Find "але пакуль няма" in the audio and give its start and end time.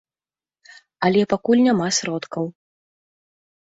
1.09-1.87